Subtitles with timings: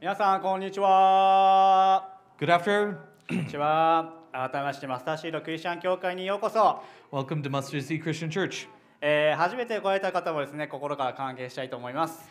[0.00, 2.96] 皆さんこんにちは Good afternoon.
[3.28, 8.66] こんにちは改めましてマスターシードクリスチャン教会にようこそ、Welcome to Mustard Seed Christian Church.
[9.02, 12.26] えー初めて来られた方もですね心から歓迎したいと思います、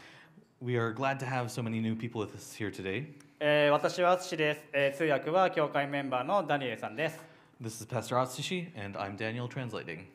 [0.63, 3.05] We are glad to have so many new people with us here today.
[3.39, 7.19] えー私は淳です、えー通訳は教会メンバーのダニエルさんです、
[7.61, 10.05] This is Pastor Atsushi, and I'm Daniel translating.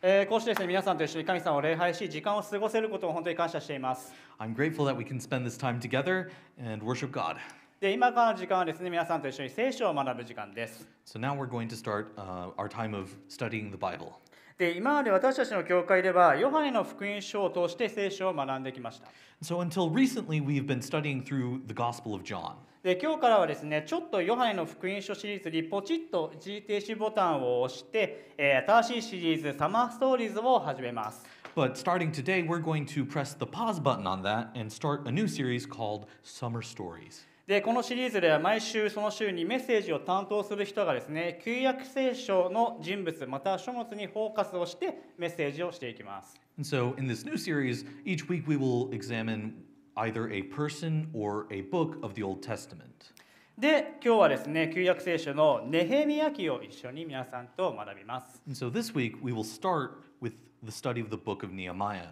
[0.00, 7.36] えーこうしてですね皆さんと一緒に神様を礼拝し時間を過ごせることを本当に感謝しています I'm grateful that we can spend this time together and worship God.
[7.80, 14.12] で今からの時間はですね皆さんと一緒に聖書を学ぶ時間です So now we're going to start uh, our time of studying the Bible.
[14.56, 19.08] で今まで私たちの教会ではヨハネの福音書を通して聖書を学んできました
[19.42, 22.54] So until recently, we've been studying through the Gospel of John.
[22.82, 35.08] で今日からはですねちょっとヨハネの福音書シリーズにポチッと一時停止ボタンを押して、えー新しいシリーズサマーストーリーズを始めます But starting today, we're going to press the pause button on that and start
[35.08, 37.26] a new series called Summer Stories.
[37.48, 49.52] でこのシリーズでは毎週その週にメッセージを担当する人がですね旧約聖書の人物または書物にフォーカスをしてメッセージをしていきます And so, in this new series, each week we will examine
[49.98, 53.12] either a person or a book of the Old Testament.
[53.58, 59.90] で今日はですね旧約聖書のネヘミヤ記を一緒に皆さんと学びます And so, this week we will start
[60.22, 60.32] with
[60.62, 62.04] the study of the book of Nehemiah.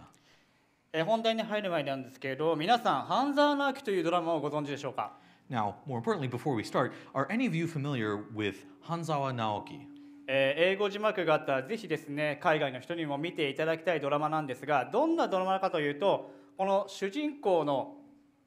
[0.93, 5.13] えー本題に入る前なんですけれど皆さん「半沢直樹」というドラマをご存知でしょうか
[5.49, 9.83] Now, more importantly, before we start, are any of you familiar with Hanzawa Naoki?
[10.27, 17.97] えー英語字幕があったらぜひですね海外の人にも見ていただきたいドラマなんですがどんなドラマかというとこの主人公の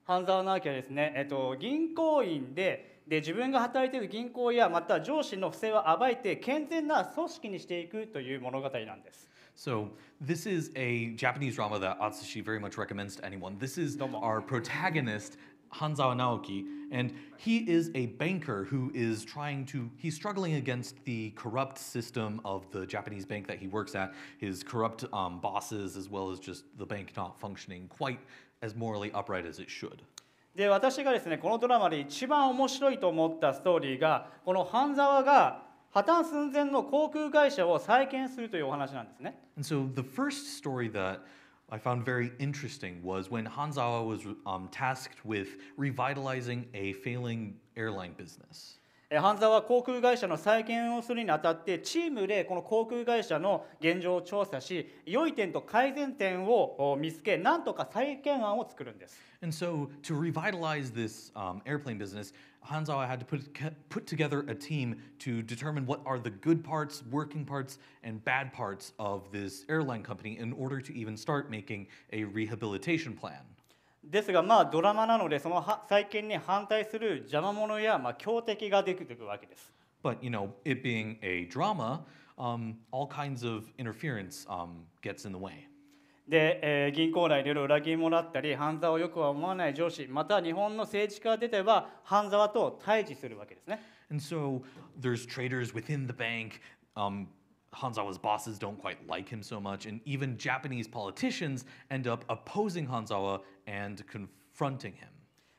[0.03, 9.27] 半沢直樹はですね、えっと、銀行員でで自分が働いている銀行やまたは上司の不正を暴いて健全な組織にしていくという物語なんです。
[9.55, 9.89] So,
[10.21, 13.57] this is a Japanese drama that Atsushi very much recommends to anyone.
[13.59, 15.37] This is our protagonist,
[15.74, 21.30] Hanzawa Naoki, and he is a banker who is trying to, he's struggling against the
[21.30, 26.08] corrupt system of the Japanese bank that he works at, his corrupt um, bosses, as
[26.08, 28.20] well as just the bank not functioning quite
[28.62, 30.02] as morally upright as it should.
[30.55, 39.36] で私がですねこのドラマで一番面白いと思ったストーリーがこの半沢が破綻寸前の航空会社を再建するというお話なんですね。
[39.56, 41.20] And so the first story that
[41.71, 48.13] I found very interesting was when Hanzawa was um, tasked with revitalizing a failing airline
[48.13, 48.78] business.
[49.11, 59.20] え半沢は航空会社の再建をするにあたってチームでこの航空会社の現状を調査し良い点と改善点をお見つけなんとか再建案を作るんです。
[59.42, 62.33] And so to revitalize this um, airplane business,
[62.64, 63.52] Hanzawa had to put,
[63.89, 68.53] put together a team to determine what are the good parts, working parts, and bad
[68.53, 73.41] parts of this airline company in order to even start making a rehabilitation plan.
[74.04, 79.73] ですがまあドラマなのでそのは再建に反対する邪魔者やまあ強敵が出てくるわけです。
[80.02, 82.05] But you know, it being a drama,
[82.38, 85.67] um, all kinds of interference um, gets in the way.
[86.27, 93.82] で、えー銀行内での裏切り者だったり半沢をよくは思わない上司また日本の政治家が出ては半沢と対峙するわけですね。
[94.11, 94.61] And so
[94.99, 96.61] there's traders within the bank.
[96.95, 97.27] Um,
[97.71, 102.88] Hanzawa's bosses don't quite like him so much, and even Japanese politicians end up opposing
[102.88, 105.07] Hanzawa and confronting him.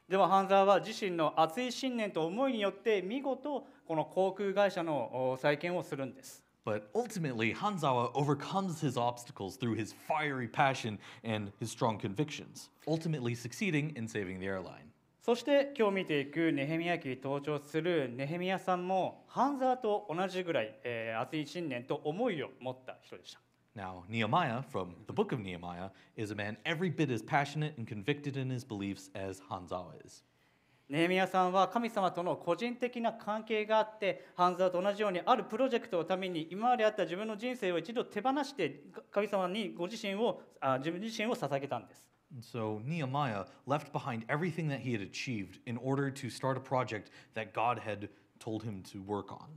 [0.08, 6.44] でも半沢は自身の熱い信念と思いによって見事この航空会社のお再建をするんです。
[6.66, 13.96] But ultimately, Hanzawa overcomes his obstacles through his fiery passion and his strong convictions, ultimately succeeding
[13.96, 14.90] in saving the airline.
[15.22, 23.40] そして今日見ていくネヘミヤ記に登場するネヘミヤさんも半沢と同じぐらい、えー熱い信念と思いを持った人でした。
[23.75, 28.37] Now, Nehemiah from the book of Nehemiah is a man every bit as passionate and convicted
[28.37, 30.23] in his beliefs as Hanzawa is.
[30.87, 42.07] ネヘミヤさんは神様との個人的な関係があって半沢と同じようにあるプロジェクトのために今まであった自分の人生を一度手放して神様にご自身をあ自分自身を捧げたんです。
[42.31, 46.59] And so Nehemiah left behind everything that he had achieved in order to start a
[46.59, 49.47] project that God had told him to work on.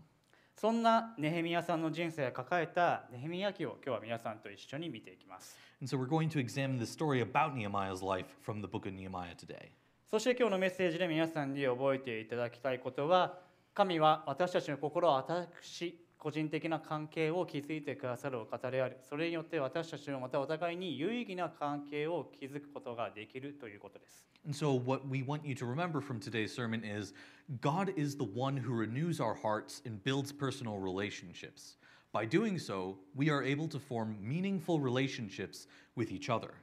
[0.56, 5.58] そんなネヘミヤさんの人生を抱えたネヘミヤ記を今日は皆さんと一緒に見ていきます。
[5.82, 9.36] And so we're going to examine the story about Nehemiah's life from the book of Nehemiah
[9.36, 9.72] today.
[10.10, 13.40] そして今日のメッセージで皆さんに覚えていただきたいことは
[13.74, 27.14] 神は私たちの心を私個人的な関係を築いてくださるお方であるそれによって私たちもまたお互いに有意義な関係を築くことができるということです And so, what we want you to remember from today's sermon is
[27.62, 31.78] God is the one who renews our hearts and builds personal relationships.
[32.14, 36.56] By doing so, we are able to form meaningful relationships with each other.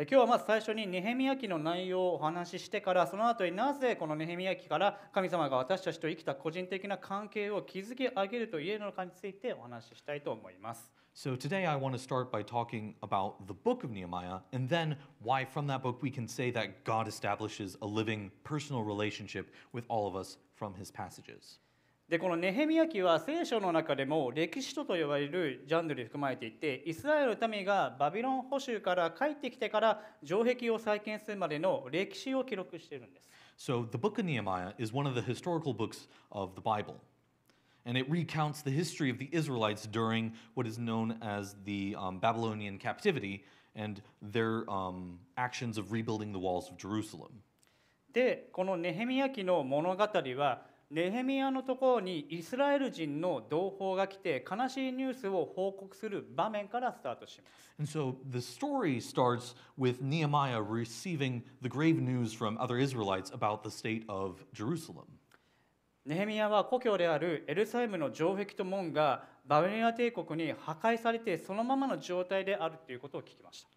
[0.00, 10.92] え今日はまず最初にネヘミヤ記の内容をお話ししてからその後になぜこのネヘミヤ記から神様が私たちと生きた個人的な関係を築き上げると言えるのかについてお話ししたいと思います。
[11.16, 15.44] So today I want to start by talking about the book of Nehemiah and then why
[15.44, 20.06] from that book we can say that God establishes a living personal relationship with all
[20.06, 21.58] of us from his passages.
[22.08, 33.28] でこのネヘミヤ記は聖書の中でも歴史書と呼ばれるジャンルに含まれていてイスラエルの民がバビロン捕囚から帰ってきてから城壁を再建するまでの歴史を記録しているんです。
[33.58, 36.94] So the book of Nehemiah is one of the historical books of the Bible.
[37.84, 42.20] And it recounts the history of the Israelites during what is known as the um,
[42.20, 43.44] Babylonian captivity
[43.74, 47.42] and their um, actions of rebuilding the walls of Jerusalem.
[48.14, 57.68] でこのネヘミヤ記の物語はネヘミヤのところにイスラエル人の同胞が来て悲しいニュースを報告する場面からスタートします。
[66.06, 73.68] ネヘミヤは故郷であるエルサレムの城壁と門がバベニア帝国に破壊されてそのままの状態であるということを聞きました。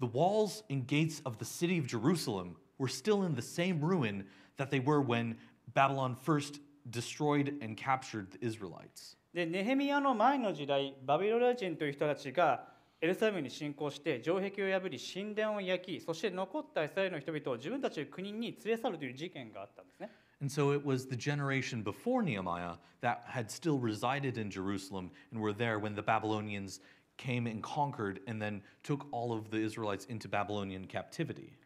[0.00, 4.25] the walls and gates of the city of Jerusalem were still in the same ruin
[4.57, 5.35] that they were when
[5.73, 6.59] Babylon first
[6.89, 9.15] destroyed and captured the Israelites.
[9.33, 12.65] でネヘミヤの前の時代バビロニア人という人たちが
[12.99, 20.09] エルサレムに侵攻して城壁を破り神殿を焼きそして残ったイスラエルの人々を自分たちの国に連れ去るという事件があったんですね。
[20.39, 25.41] And so it was the generation before Nehemiah that had still resided in Jerusalem and
[25.41, 26.79] were there when the Babylonians
[27.17, 31.57] came and conquered and then took all of the Israelites into Babylonian captivity.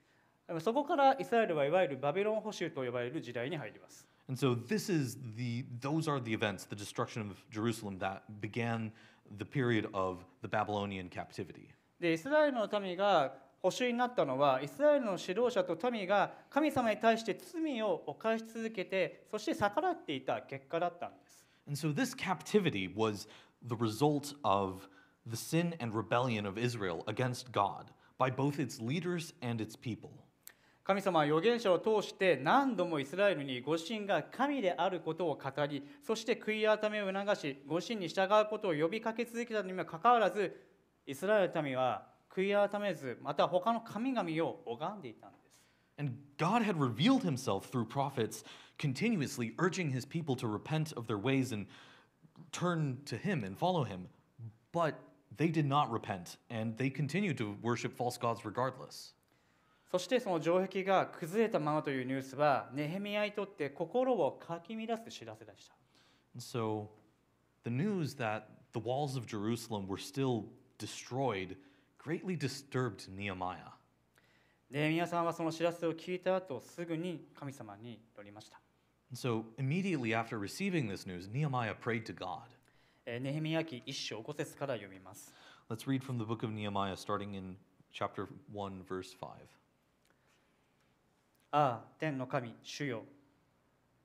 [0.60, 4.06] そこからイスラエルはいわゆるバビロン捕囚と呼ばれる時代に入ります。
[4.28, 8.92] And so this is the those are the events, the destruction of Jerusalem that began
[9.38, 11.68] the period of the Babylonian captivity.
[12.00, 21.44] でイスラエルの民が捕囚になったのはイスラエルの指導者と民が神様に対して罪を犯し続けてそして逆らっていた結果だったんです。
[21.66, 23.26] And so this captivity was
[23.66, 24.88] the result of
[25.28, 27.86] the sin and rebellion of Israel against God
[28.18, 30.10] by both its leaders and its people.
[30.86, 40.54] 神様は預言者を通して何度もイスラエルにご自身が神であることを語りそして悔い改めを促しご自身に従うことを呼びかけ続けたにもかかわらず
[41.04, 45.60] イスラエルの民は悔い改めずまた他の神々を拝んでいたんです
[45.98, 48.44] And God had revealed himself through prophets,
[48.78, 51.66] continuously urging his people to repent of their ways and
[52.52, 54.06] turn to him and follow him.
[54.72, 55.00] But
[55.34, 59.14] they did not repent, and they continued to worship false gods regardless.
[59.96, 65.74] そしてその城壁が崩れたままというニュースはネヘミヤにとって心をかき乱す知らせでした
[66.38, 66.88] so
[67.64, 68.42] the news that
[68.74, 70.44] the walls of Jerusalem were still
[70.78, 71.56] destroyed
[71.98, 73.72] greatly disturbed Nehemiah.
[74.70, 78.60] ネヘミヤさんはその知らせを聞いた後すぐに神様に祈りました
[79.14, 82.42] so immediately after receiving this news, Nehemiah prayed to God.
[83.06, 85.32] えーネヘミヤ記一章5節から読みます
[85.70, 87.56] Let's read from the book of Nehemiah, starting in
[87.90, 89.30] chapter 1, verse 5.
[91.52, 93.02] ああ天の神主よ。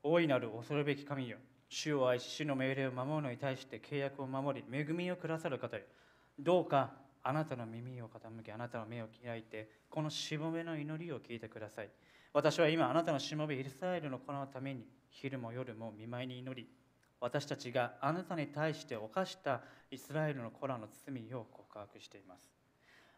[0.03, 1.37] 大いなる恐るべき神よ。
[1.69, 5.83] 主を愛し主の命令を守るのに対して契約を守り恵みをくださる方よ。
[6.39, 6.91] どうか
[7.23, 11.89] あなたの耳を傾けあなたの目を開いてこのしもべの祈りを聞いてください。
[12.33, 16.67] 私は今あなたのしもべイスラエルの子のために昼も夜も見舞いに祈り
[17.19, 22.49] 私たちがあなたに対して犯したイスラエルの子らの罪を告白しています。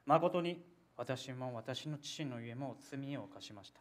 [0.05, 0.61] 誠に
[0.97, 3.79] 私も私の父の家も罪を犯しました。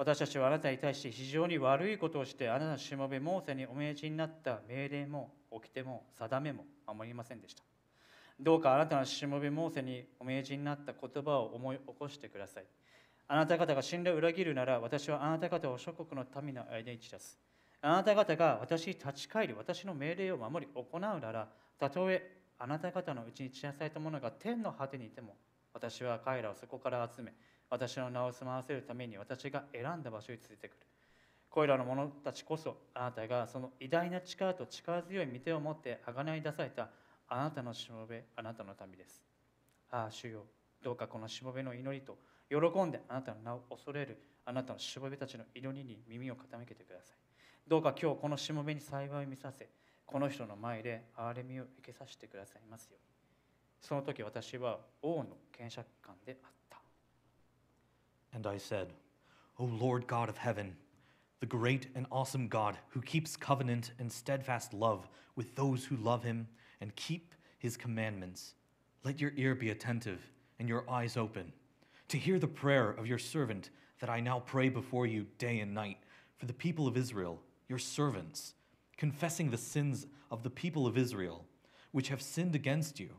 [0.00, 7.62] 私たちはあなたに対して非常に悪いことをしてあなたのしもべモーセにお命じになった命令も掟も定めも守りませんでした。
[8.40, 12.64] どうかあなたのしもべモーセにお命じになった言葉を思い起こしてください。
[13.28, 17.38] あなた方が信頼を裏切るなら私はあなた方を諸国の民の間に散らす。
[17.82, 21.46] あなた方が私に立ち返り私の命令を守り行うなら
[21.78, 25.36] たとえあなた方のうちに散らされたものが天の果てにいても
[25.74, 27.34] 私は彼らをそこから集め
[27.70, 30.76] 私の名を住まわせるために私が選んだ場所に連れてくる。
[31.48, 36.90] これらの者たちこそあなたがその偉大な力と力強い御手を持って贖い出された
[37.28, 39.22] あなたのしもべあなたの民です。
[39.90, 40.44] ああ主よ。
[40.82, 47.16] どうかこのしもべの祈りと喜んであなたの名を恐れるあなたのしもべたちの祈りに耳を傾けてください。
[47.68, 49.68] どうか今日このしもべに幸いを見させ
[50.06, 53.00] この人の前で憐れみを受けさせてくださいますように。
[53.80, 56.59] その時私は王の検釈官であった。
[58.32, 58.92] And I said,
[59.58, 60.76] O Lord God of heaven,
[61.40, 66.22] the great and awesome God who keeps covenant and steadfast love with those who love
[66.22, 66.48] him
[66.80, 68.54] and keep his commandments,
[69.04, 70.20] Let your ear be attentive
[70.58, 71.52] and your eyes open
[72.10, 73.70] to hear the prayer of your servant
[74.00, 75.98] that I now pray before you day and night
[76.36, 78.54] for the people of Israel, your servants,
[78.96, 81.44] confessing the sins of the people of Israel,
[81.92, 83.10] which have sinned against you.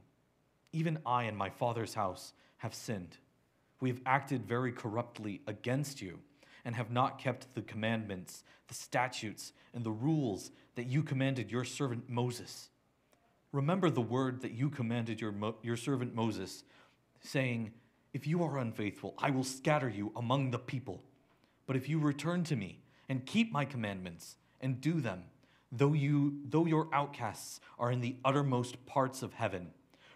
[0.73, 3.17] Even I and my father's house have sinned.
[3.81, 6.19] We have acted very corruptly against you
[6.63, 11.65] and have not kept the commandments, the statutes, and the rules that you commanded your
[11.65, 12.69] servant Moses.
[13.51, 16.63] Remember the word that you commanded your, Mo- your servant Moses,
[17.21, 17.73] saying,
[18.13, 21.03] If you are unfaithful, I will scatter you among the people.
[21.65, 25.23] But if you return to me and keep my commandments and do them,
[25.71, 29.71] though, you, though your outcasts are in the uttermost parts of heaven,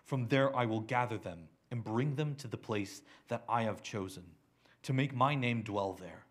[0.06, 3.84] from there I will gather them and bring them to the place that I have
[3.84, 4.24] chosen,
[4.84, 6.24] to make my name dwell there.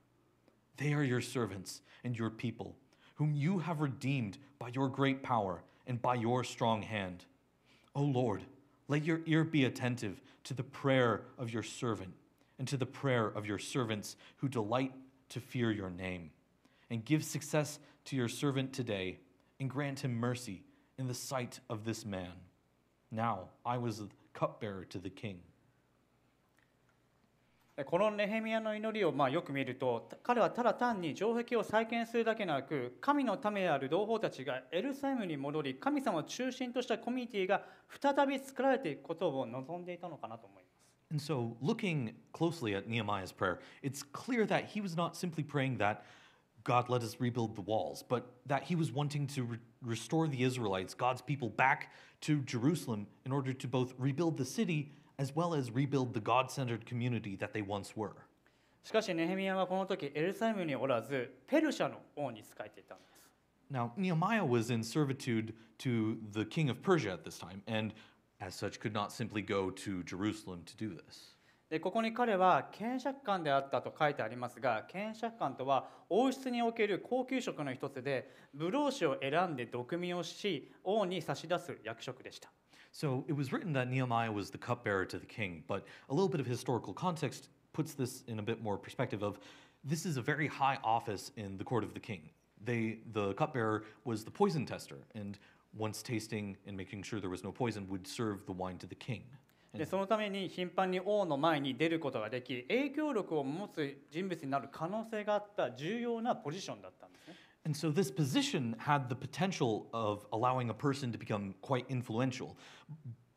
[0.79, 2.77] They are your servants and your people,
[3.17, 7.27] whom you have redeemed by your great power and by your strong hand.
[7.95, 8.41] O Lord,
[8.89, 12.15] let your ear be attentive to the prayer of your servant
[12.59, 14.95] and to the prayer of your servants who delight
[15.29, 16.31] to fear your name.
[16.89, 19.19] And give success to your servant today
[19.61, 20.65] and grant him mercy
[20.97, 22.33] in the sight of this man.
[23.11, 24.03] Now I was
[24.35, 25.37] cupbearer to the king.
[27.83, 37.63] このネヘミヤの祈りをまあよく見ると彼はただ単に城壁を再建するだけでなく神のためである同胞たちがエルサレムに戻り神様を中心としたコミュニティが
[38.01, 40.75] 再び作られていくことを望んでいたのかなと思います。
[41.11, 46.03] And so, looking closely at Nehemiah's prayer, it's clear that he was not simply praying that
[46.65, 50.44] God let us rebuild the walls, but that he was wanting to re- restore the
[50.44, 55.54] Israelites, God's people, back to Jerusalem in order to both rebuild the city as well
[55.54, 58.16] as rebuild the God centered community that they once were.
[58.84, 63.20] しかしネヘミヤはこの時エルサレムにおらずペルシャの王に仕えていたんです。
[63.72, 67.94] Now, Nehemiah was in servitude to the king of Persia at this time, and
[68.42, 71.33] as such could not simply go to Jerusalem to do this.
[71.71, 82.51] でここに彼は検釈官であったと書いてありますが検釈官とは王室における高級職の一つで武老子を選んで毒味をし王に差し出す役職でした。
[82.93, 86.41] So it was written that Nehemiah was the cupbearer to the king, but a little bit
[86.41, 89.41] of historical context puts this in a bit more perspective of
[89.83, 92.31] this is a very high office in the court of the king.
[92.65, 95.39] They, the cupbearer was the poison tester, and
[95.77, 98.95] once tasting and making sure there was no poison, would serve the wine to the
[98.95, 99.25] king.
[99.77, 107.35] でそのために頻繁に王の前に出ることができ影響力を持つ人物になる可能性があった重要なポジションだったんですね。
[107.67, 112.57] And so this position had the potential of allowing a person to become quite influential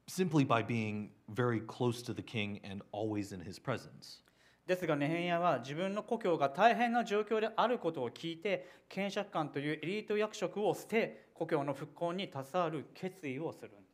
[0.08, 4.22] simply by being very close to the king and always in his presence.
[4.68, 13.87] ですがネヘミヤは自分の故郷が大変な状況であることを聞いて検釈官というエリート役職を捨て故郷の復興に携わる決意をするんです。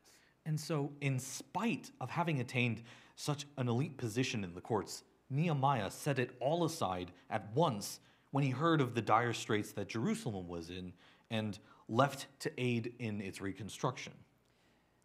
[0.47, 2.83] And so, in spite of having attained
[3.17, 8.00] such an elite position in the courts, Nehemiah set it all aside at once
[8.31, 10.93] when he heard of the dire straits that Jerusalem was in
[11.31, 14.12] and left to aid in its reconstruction.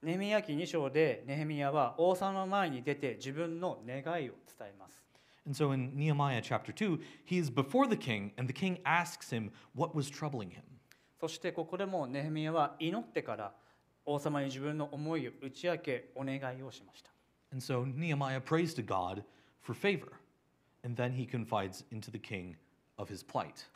[0.02, 5.02] ネヘミヤ記2章でネヘミヤは王様の前に出て自分の願いを伝えます。
[5.46, 9.30] And so, in Nehemiah chapter 2, he is before the king, and the king asks
[9.30, 10.64] him what was troubling him.
[11.20, 13.54] そしてここでもネヘミヤは祈ってから
[14.09, 17.11] 王様に自分の思いを打ち明けお願いをしました。
[17.53, 19.23] And so, Nehemiah prays to God
[19.63, 20.13] for favor,
[20.83, 22.57] and then he confides into the king
[22.97, 23.67] of his plight.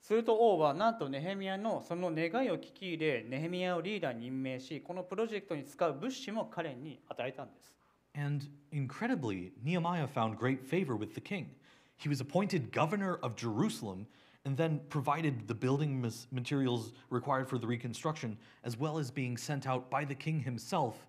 [0.00, 7.72] すると王はなんとネヘミヤのその願いを聞き入れネヘミヤをリーダーに任命しこのプロジェクトに使う物資も彼に与えたんです。
[8.14, 11.48] And incredibly, Nehemiah found great favor with the king.
[11.96, 14.06] He was appointed governor of Jerusalem
[14.45, 19.37] and then provided the building mas- materials required for the reconstruction, as well as being
[19.37, 21.07] sent out by the king himself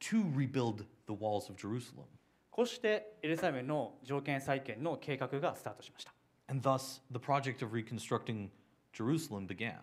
[0.00, 2.06] to rebuild the walls of Jerusalem.
[2.50, 6.14] こうしてエルサレムの条件再建の計画がスタートしました。
[6.48, 8.48] And thus, the project of reconstructing
[8.92, 9.78] Jerusalem began.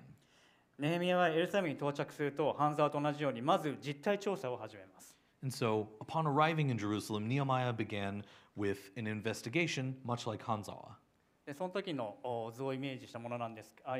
[0.77, 5.17] ネヘミヤはエルサレムに到着すると半沢と同じようにまず実態調査を始めます。
[5.43, 8.24] And so, upon arriving in Jerusalem, Nehemiah began
[8.55, 10.96] with an investigation, much like Hanzawa.
[11.47, 13.97] でその時のお図をイメージしたものなんですあ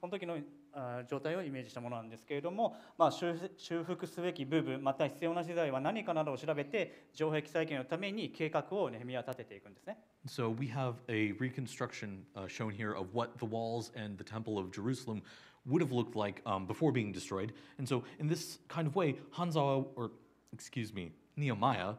[0.00, 0.38] その時の
[0.72, 9.98] あ状態をイメージしたものなんですけれども、まあ、修修復すべき部分また必要な資材は何かなどを調べて城壁再建のために計画をネヘミヤは立てていくんですね。
[10.26, 14.70] So we have a reconstruction uh, shown here of what the walls and the Temple of
[14.70, 15.22] Jerusalem
[15.66, 17.52] would have looked like um, before being destroyed.
[17.78, 20.10] And so, in this kind of way, Hanzawa, or
[20.52, 21.94] excuse me, Nehemiah,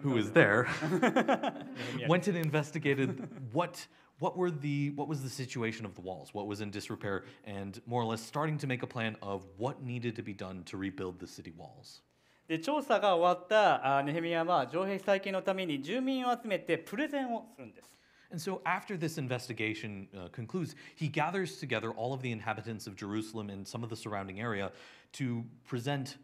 [0.00, 0.68] who was there,
[2.08, 3.86] went and investigated what.
[4.20, 6.32] What were the what was the situation of the walls?
[6.32, 9.82] What was in disrepair, and more or less starting to make a plan of what
[9.82, 12.00] needed to be done to rebuild the city walls.
[12.46, 17.94] で調査が終わったあネヘミヤは城壁再建のために住民を集めてプレゼンをするんです。
[18.30, 22.96] And so, after this investigation uh, concludes, he gathers together all of the inhabitants of
[22.96, 24.72] Jerusalem and some of the surrounding area
[25.12, 26.16] to present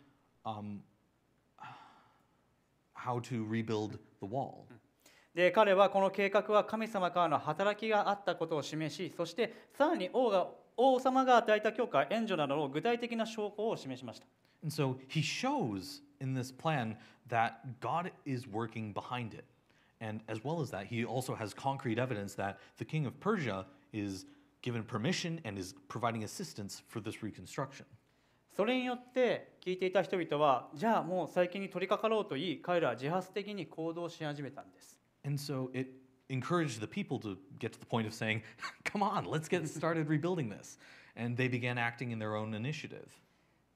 [0.45, 0.83] um,
[3.05, 4.67] how to rebuild the wall.
[5.35, 14.27] で彼はこの計画は神様からの働きがあったことを示しそしてさらに王が王様が与えた許可援助などの具体的な証拠を示しました
[14.63, 16.97] And so, he shows in this plan
[17.29, 19.45] that God is working behind it.
[20.03, 23.65] And as well as that, he also has concrete evidence that the king of Persia
[23.93, 24.27] is
[24.63, 27.87] given permission and is providing assistance for this reconstruction.
[28.56, 35.90] それによって聞いていた人々はじゃあもう最近に取り掛かろうと言い彼らは自発的に行動し始めたんです And so it
[36.30, 38.42] encouraged the people to get to the point of saying,
[38.84, 40.78] Come on, let's get started rebuilding this.
[41.16, 43.08] And they began acting in their own initiative.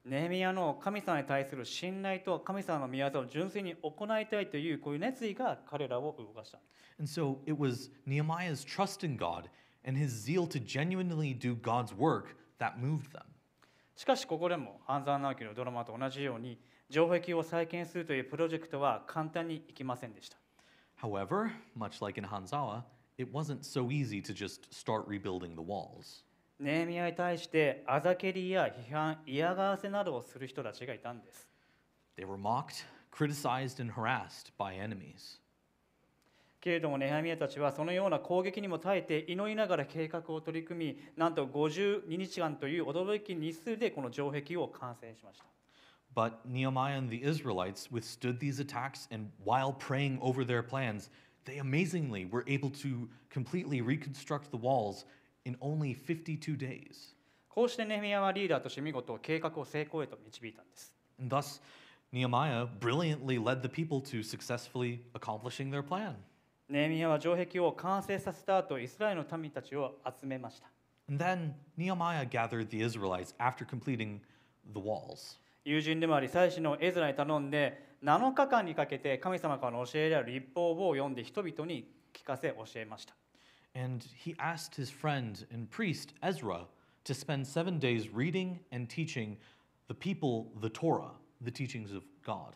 [0.04, 6.58] ネヘミヤの神様に対する信頼と神様の御業を純粋に行いたいというこういう熱意が彼らを動かした
[6.98, 9.50] And so it was Nehemiah's trust in God
[9.84, 13.29] and his zeal to genuinely do God's work that moved them.
[14.00, 20.38] しかしここでも半沢直樹のドラマと同じように城壁を再建するというプロジェクトは簡単にいきませんでした
[21.06, 22.84] However, much like in Hanzawa,
[23.18, 26.24] it wasn't so easy to just start rebuilding the walls.
[26.58, 31.46] ネヘミヤに対してあざけりや批判嫌がらせなどをする人たちがいたんです
[32.16, 35.39] They were mocked, criticized, and harassed by enemies.
[36.60, 45.44] けれどもネヘミヤたちはそのような攻撃にも耐えて祈りながら計画を取り組みなんと52日間という驚き日数でこの城壁を完成しました
[46.12, 51.08] But Nehemiah and the Israelites withstood these attacks, and while praying over their plans,
[51.44, 55.04] they amazingly were able to completely reconstruct the walls
[55.44, 57.14] in only 52 days.
[57.48, 61.60] こうしてネヘミヤはリーダーとして見事計画を成功へと導いたんです And thus,
[62.12, 66.16] Nehemiah brilliantly led the people to successfully accomplishing their plan.
[66.70, 70.70] ネヘミヤは城壁を完成させた後イスラエルの民たちを集めました
[71.10, 74.20] And then Nehemiah gathered the Israelites after completing
[74.72, 75.38] the walls.
[75.64, 83.14] 友人でもあり祭司のエズラに頼んで7日間にかけて神様からの教えである立法を読んで人々に聞かせ教えました
[83.74, 86.66] And he asked his friend and priest Ezra
[87.04, 89.36] to spend seven days reading and teaching
[89.88, 92.54] the people the Torah, the teachings of God.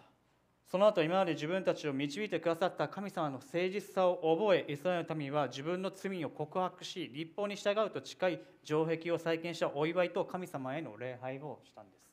[0.74, 12.10] その後今まで自分たちを導いてくださった神様の誠実さを覚えイスラエルの民は自分の罪を告白し立法に従うと誓い城壁を再建したお祝いと神様への礼拝をしたんです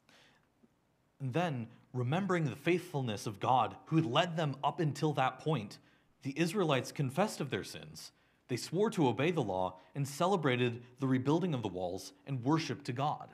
[1.33, 5.79] then, remembering the faithfulness of God who had led them up until that point,
[6.21, 8.11] the Israelites confessed of their sins.
[8.47, 12.83] They swore to obey the law and celebrated the rebuilding of the walls and worship
[12.83, 13.29] to God.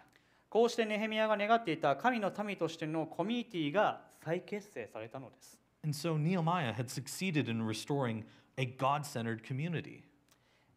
[0.49, 8.23] こうしてネヘミヤが願っていた神の民としてのコミュニティが再結成されたのです And so Nehemiah had succeeded in restoring
[8.57, 10.03] a God centered community.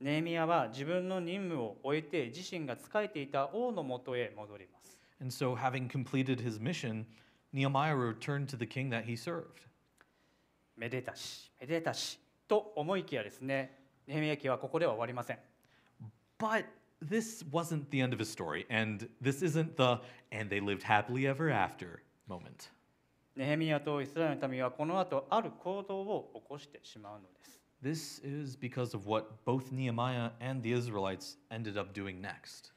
[0.00, 7.04] ネヘミヤは自分の任務を終えて自身が仕えていた王のもとへ戻ります And so, having completed his mission,
[7.52, 9.66] Nehemiah returned to the king that he served.
[10.76, 15.38] めでたしめでたしと思いきやですねネヘミヤ記はここでは終わりません
[16.38, 16.64] But
[17.01, 19.99] this wasn't the end of his story, and this isn't the
[20.31, 22.69] and they lived happily ever after moment.
[23.35, 32.71] ネヘミヤとイスラエルの民はこの後ある行動を起こしてしまうのです This is because of what both Nehemiah and the Israelites ended up doing next.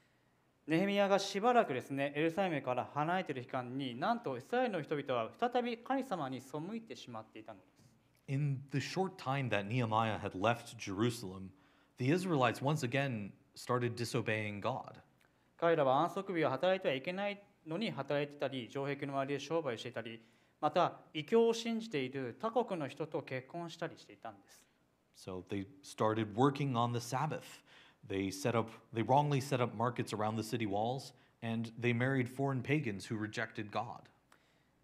[0.67, 7.79] ネヘミヤがしばらくですねエルサレムから離れている期間になんとイスラエルの人々は再び神様に背いてしまっていたのです
[8.27, 11.49] In the short time that Nehemiah had left Jerusalem,
[11.97, 14.94] the Israelites once again started disobeying God.
[15.56, 20.20] 彼らは安息日を働いてはいけないのに働いていたり城壁の周りで商売をしていたり
[20.60, 24.60] また異教を信じている他国の人と結婚したりしていたんです
[25.16, 27.62] So they started working on the Sabbath.
[28.08, 31.12] They set up they wrongly set up markets around the city walls
[31.42, 34.00] and they married foreign pagans who rejected God.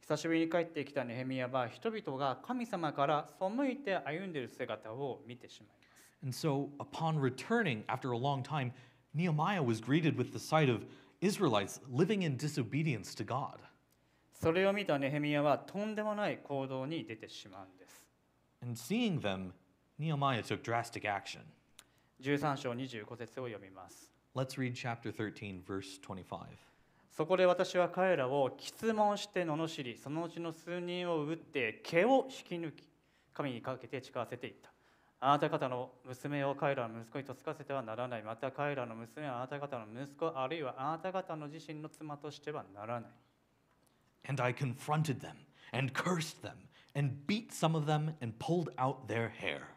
[0.02, 5.79] 久しぶりに帰ってきたネヘミヤは人々が神様から背いて歩んでいる姿を見てしまい
[6.23, 8.71] And so upon returning after a long time,
[9.13, 10.85] Nehemiah was greeted with the sight of
[11.21, 13.59] Israelites living in disobedience to God.
[14.33, 18.05] それを見たネヘミヤはとんでもない行動に出てしまうんです
[18.61, 19.53] And seeing them,
[19.97, 21.41] Nehemiah took drastic action.
[22.21, 26.47] 13章25節を読みます Let's read chapter 13, verse 25.
[27.15, 32.89] そこで私は彼らを質問して罵りそのうちの数人を撃って毛を引き抜き
[33.33, 34.69] 神にかけて誓わせていった
[35.20, 43.10] あなた方の娘を彼らの息子に嫁がせてはならないまた彼らの娘はあなた方の息子あるいはあなた方の自身の妻としてはならない
[44.26, 45.36] And I confronted them
[45.72, 49.68] and cursed them, and beat some of them, and pulled out their hair.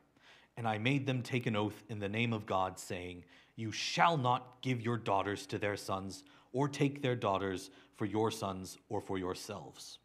[0.57, 3.23] And I made them take an oath in the name of God, saying,
[3.55, 8.31] You shall not give your daughters to their sons, or take their daughters for your
[8.31, 9.99] sons or for yourselves.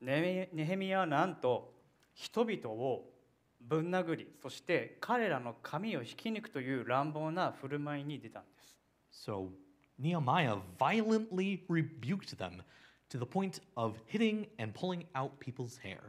[0.00, 1.72] ネヘネヘミヤはなんと
[2.14, 3.11] 人々を
[3.68, 8.76] ぶん殴りそして彼らの髪を引き抜くという乱暴な振る舞いに出たんです
[9.28, 9.50] So
[10.00, 12.62] Nehemiah violently rebuked them
[13.10, 16.00] to the point of hitting and pulling out people's hair.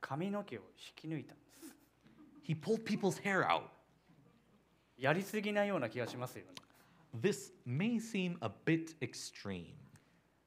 [0.00, 1.74] 髪の毛を引き抜いたんです
[2.42, 3.62] He pulled people's hair out.
[4.98, 6.52] やりすぎなような気がしますよね
[7.20, 9.74] This may seem a bit extreme,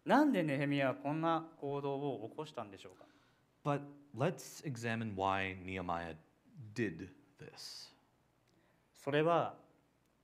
[0.05, 3.08] なんでネヘミヤはこんな行動を起こしたんでしょうか
[3.63, 3.81] but
[4.17, 6.15] let's examine why Nehemiah
[6.73, 7.89] did this.
[8.93, 9.55] それは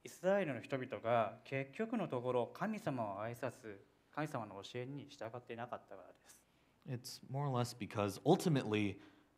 [0.03, 3.79] イスラエルの人々が結局のところ神様を愛さず
[4.13, 8.97] 神様の教えに従っていなかったからです It's more or less because ultimately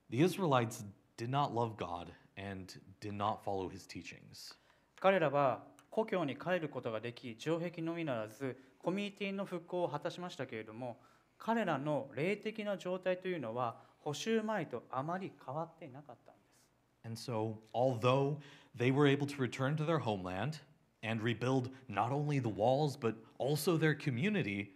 [0.09, 0.83] the Israelites
[1.17, 4.55] did not love God and did not follow his teachings.
[4.99, 10.97] 彼らは故郷に帰ることができ城壁のみならずコミュニティの復興を果たしましたけれども
[11.37, 13.77] 彼らの霊的な状態というのは
[14.07, 16.57] 補修前とあまり変わっていなかったんです
[17.03, 18.37] And so, although
[18.73, 20.59] they were able to return to their homeland
[21.03, 24.71] and rebuild not only the walls, but also their community,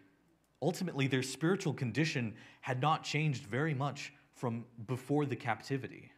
[0.61, 6.11] ultimately their spiritual condition had not changed very much from before the captivity.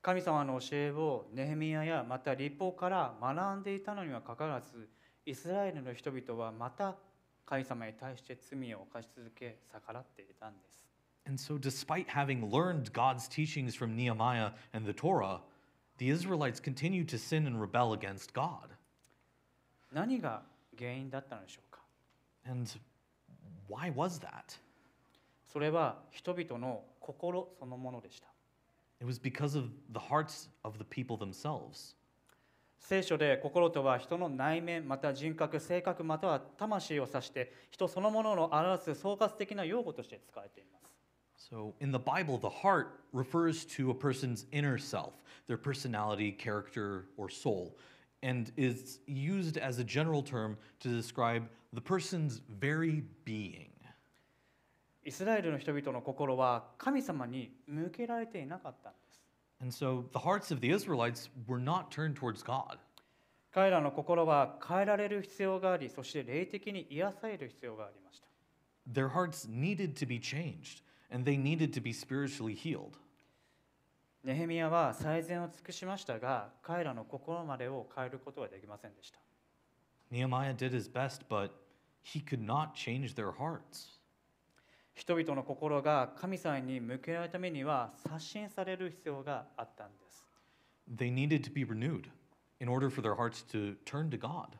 [0.00, 4.88] 神様の教えをネヘミヤやまた立法から学んでいたのにはかかわらず
[5.26, 6.96] イスラエルの人々はまた
[7.44, 10.81] 神様に対して罪を犯し続け逆らっていたんです
[11.25, 15.41] And so, despite having learned God's teachings from Nehemiah and the Torah,
[15.97, 18.69] the Israelites continued to sin and rebel against God.
[19.91, 20.43] 何が
[20.77, 21.81] 原因だったのでしょうか
[22.49, 22.69] And
[23.67, 24.57] why was that?
[25.51, 28.27] それは人々の心そのものでした
[28.99, 31.95] It was because of the hearts of the people themselves.
[32.79, 40.80] 聖書で心とは人の内面また人格性格または魂を指して人そのものを表す総括的な用語として使われています
[41.49, 45.13] So, in the Bible, the heart refers to a person's inner self,
[45.47, 47.77] their personality, character, or soul,
[48.23, 53.69] and is used as a general term to describe the person's very being.
[55.05, 59.21] イスラエルの人々の心は神様に向けられていなかったんです
[59.61, 62.77] And so, the hearts of the Israelites were not turned towards God.
[63.53, 68.27] 彼らの心は変えられる必要がありそして霊的に癒される必要がありました
[68.91, 70.81] Their hearts needed to be changed,
[71.12, 72.96] And they needed to be spiritually healed.
[74.24, 79.18] ネヘミヤは最善を尽くしましたが彼らの心までを変えることはできませんでした
[80.12, 81.50] Nehemiah did his best, but
[82.04, 83.98] he could not change their hearts.
[84.94, 90.24] 人々の心が神様に向けられるためには刷新される必要があったんです
[90.94, 92.08] They needed to be renewed
[92.60, 94.58] in order for their hearts to turn to God.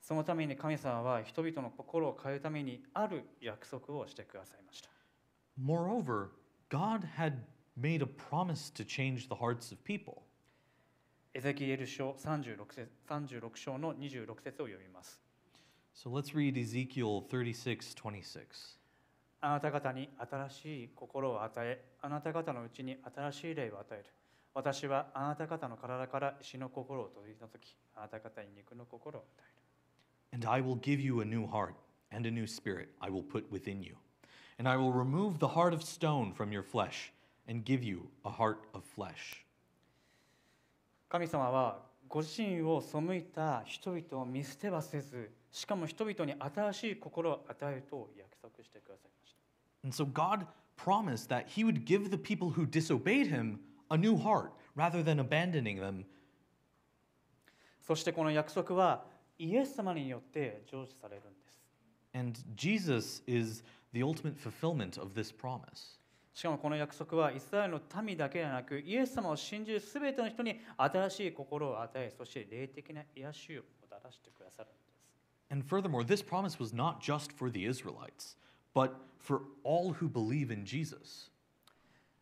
[0.00, 4.88] そのために神様は人々の心を変えるためにある約束をしてくださいました
[5.57, 6.31] Moreover,
[6.69, 7.43] God had
[7.75, 10.23] made a promise to change the hearts of people.
[11.35, 15.19] エゼキエル書36節36章の26節を読みます
[15.95, 18.77] So let's read Ezekiel 36 26.
[19.41, 24.05] あなた方に新しい心を与えあなた方のうちに新しい霊を与える
[24.53, 31.73] 私はあなた方の体から石の心を取り除きあなた方に肉の心を与える And I will give you a new heart,
[32.11, 33.95] and a new spirit I will put within you.
[34.59, 37.11] And I will remove the heart of stone from your flesh,
[37.47, 39.43] and give you a heart of flesh.
[41.09, 49.43] 神様はご自身を背いた人々を見捨てはせずしかも人々に新しい心を与えると約束してくださいました
[49.83, 53.59] And so God promised that He would give the people who disobeyed Him
[53.89, 56.05] a new heart rather than abandoning them.
[57.81, 59.03] そしてこの約束は
[59.37, 61.59] イエス様によって成就されるんです
[62.15, 65.98] And Jesus is the ultimate fulfillment of this promise.
[66.34, 74.88] しかもこの約束はイスラエルの民だけではなくイエス様を信じる全ての人に新しい心を与えそして霊的な癒しをもたらしてくださるんです
[75.50, 78.36] And furthermore, this promise was not just for the Israelites,
[78.74, 81.32] but for all who believe in Jesus.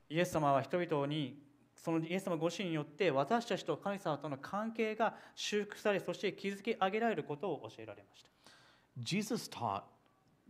[0.09, 1.43] イエス様は人々に
[1.77, 8.31] そのイエス様ご自身によって私たちと神様との関係が修復されそして築き上げられることを教えられました
[9.03, 9.83] Jesus taught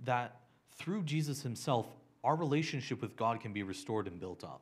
[0.04, 0.30] that
[0.75, 1.87] through Jesus himself,
[2.23, 4.61] our relationship with God can be restored and built up.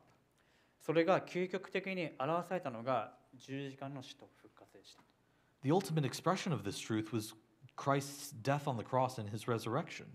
[0.80, 5.02] それが究極的に表されたのが十字架の死と復活でした
[5.62, 7.34] The ultimate expression of this truth was
[7.76, 10.06] Christ's death on the cross and his resurrection.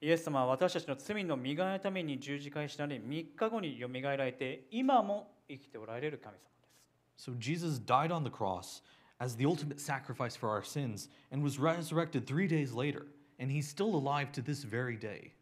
[0.00, 6.60] イエス様は私たちの罪の身替えのために十字架に死なれ3日後によみがえられて今も生きておられる神様で
[7.16, 8.82] す So Jesus died on the cross
[9.20, 13.06] as the ultimate sacrifice for our sins and was resurrected three days later,
[13.38, 15.32] and he's still alive to this very day.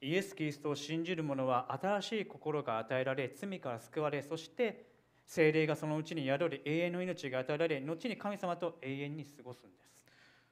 [0.00, 4.86] イエス・キリストを信じる者は新しい心が与えられ罪から救われそして
[5.24, 9.92] 精霊がそのうちに宿り永遠の命が与えられ後に神様と永遠に過ごすんです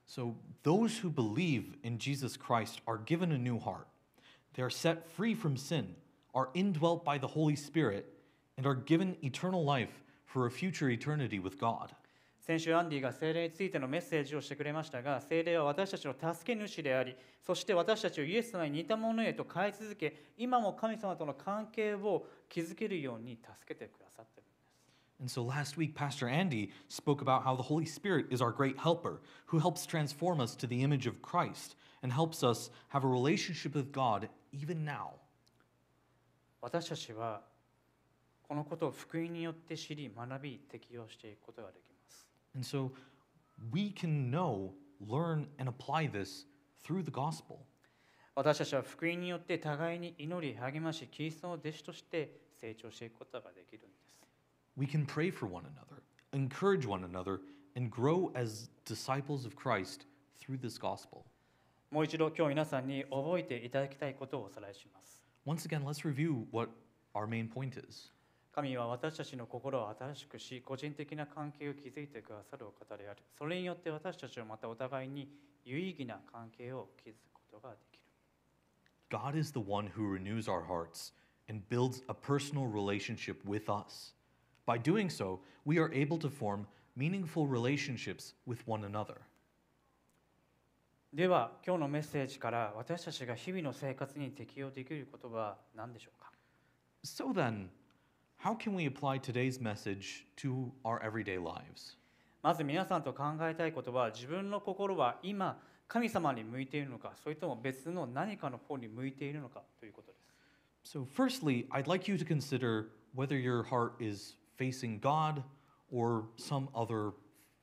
[0.06, 3.86] So those who believe in Jesus Christ are given a new heart.
[4.54, 5.94] They are set free from sin,
[6.34, 8.06] are indwelt by the Holy Spirit,
[8.56, 11.92] and are given eternal life for a future eternity with God.
[12.45, 28.51] 先週アンディが精霊についてのメッセージをしてくれましたが精霊は私たちの助け主でありそして私たちをイエス様に似たものへと変え続け今も神様との関係を築けるように助けてくださっているんです And so last week, Pastor Andy spoke about how the Holy Spirit is our
[28.51, 33.03] great helper who helps transform us to the image of Christ and helps us have
[33.03, 35.15] a relationship with God even now.
[36.61, 37.41] 私たちは
[38.43, 41.84] このことを福音によって知り学び適用していくことができ
[42.54, 42.92] And so
[43.72, 46.46] we can know, learn, and apply this
[46.84, 47.66] through the gospel.
[48.34, 54.18] 私たちは福音によって互いに祈り励ましキリストの弟子として成長していくことができるんです
[54.76, 56.00] We can pray for one another,
[56.32, 57.40] encourage one another,
[57.76, 60.06] and grow as disciples of Christ
[60.40, 61.24] through this gospel.
[61.90, 66.70] もう一度今日皆さんに覚えていただきたいことをおさらいします Once again, let's review what
[67.14, 68.12] our main point is.
[68.55, 75.27] 神は私たちの心を新しくし個人的な関係を築いてくださるお方であるそれによって私たちはまたお互いに
[75.65, 78.01] 有意義な関係を築くことができる
[79.11, 81.11] God is the one who renews our hearts
[81.49, 84.13] and builds a personal relationship with us.
[84.65, 86.65] By doing so, we are able to form
[86.95, 89.17] meaningful relationships with one another.
[91.13, 96.31] では今日のメッセージから私たちが日々の生活に適用できることは何でしょうか
[97.03, 97.67] So then,
[98.44, 101.96] how can we apply today's message to our everyday lives?
[102.42, 110.20] まず皆さんと考えたいことは自分の心は今神様に向いているのかそれとも別の何かの方に向いているのかということです
[110.82, 115.42] So, firstly, I'd like you to consider whether your heart is facing God
[115.92, 117.12] or some other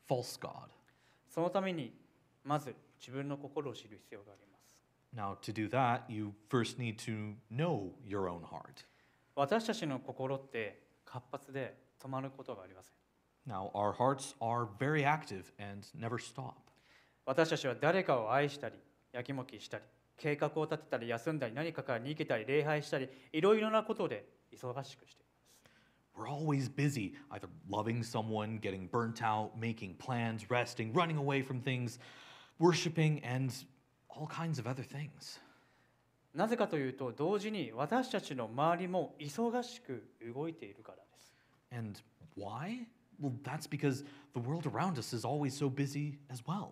[0.07, 0.69] false God.
[1.27, 1.91] そのために
[2.43, 4.75] まず自分の心を知る必要があります
[5.15, 8.85] Now, to do that, you first need to know your own heart.
[9.34, 12.92] 私たちの心って活発で止まることがありません
[13.44, 16.54] Now, our hearts are very active and never stop.
[17.26, 18.74] 私たちは誰かを愛したり
[19.12, 19.84] やきもきしたり
[20.16, 25.32] 計画を立てたり休んだり何かから逃げたり礼拝したりいろいろなことで忙しくしています
[26.14, 31.62] We're always busy, either loving someone, getting burnt out, making plans, resting, running away from
[31.62, 31.98] things,
[32.60, 33.50] worshiping, and
[34.10, 35.40] all kinds of other things.
[36.34, 41.32] なぜかというと同時に私たちの周りも忙しく動いているからです
[41.74, 42.00] And
[42.36, 42.86] why?
[43.20, 46.70] Well, that's because the world around us is always so busy as well.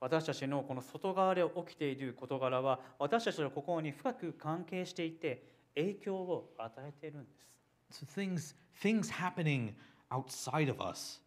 [0.00, 5.44] 私たちのこの外側で起きている事柄は私たちの心に深く関係していて
[5.76, 9.74] 影響を与えているんです So things things happening
[10.10, 11.20] outside of us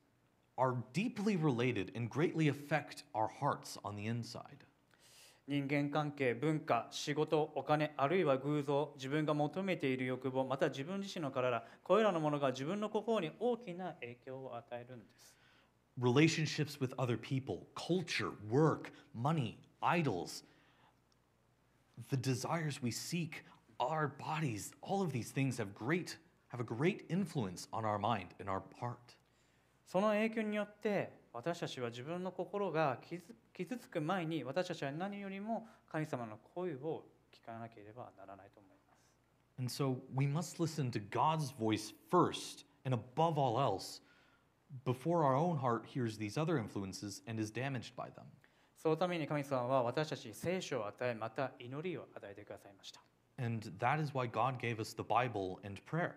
[0.58, 4.66] are deeply related and greatly affect our hearts on the inside.
[5.48, 15.36] 人間関係文化仕事お金あるいは偶像自分が求めている欲望また自分自身の体これらのものが自分の心に大きな影響を与えるんです
[15.98, 20.44] Relationships with other people, culture, work, money, idols,
[22.10, 23.46] the desires we seek,
[23.80, 26.18] our bodies, all of these things have great
[26.50, 29.16] have a great influence on our mind and our heart.
[29.86, 33.22] その影響によって私たちは自分の心が傷
[33.54, 39.04] 傷つく前に私たちは何よりも神様の声を聞かなければならないと思います。
[39.60, 44.02] And so we must listen to God's voice first and above all else
[44.86, 48.24] before our own heart hears these other influences and is damaged by them.
[48.78, 53.02] そのために神様は私たちに聖書を与えまた祈りを与えてくださいました。
[53.38, 56.14] And that is why God gave us the Bible and prayer.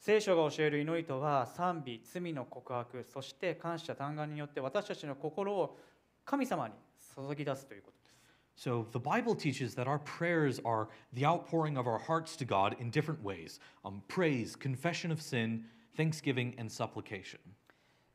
[0.00, 5.78] 聖書が教える祈りとは賛美、罪の告白、そして感謝、嘆願によって私たちの心を
[6.24, 6.74] 神様に
[7.14, 8.10] 注ぎ出すということです。
[8.56, 12.90] So the Bible teaches that our prayers are the outpouring of our hearts to God in
[12.90, 17.38] different ways um, praise, confession of sin, thanksgiving, and supplication.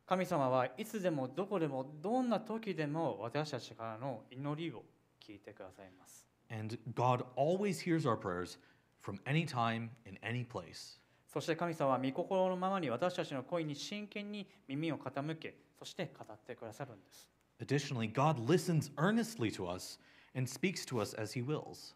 [0.07, 4.83] 神様はいつでもどこでもどんな時でも私たちからの祈りを
[5.19, 6.25] 聞いてくださいます。
[6.49, 8.57] And God always hears our prayers
[9.03, 10.99] from any time, in any place.
[11.35, 17.27] そして神様は御心のままに私たちの声に真剣に耳を傾け、そして語ってくださるんです。
[17.59, 19.99] Additionally, God listens earnestly to us
[20.33, 21.93] and speaks to us as he wills.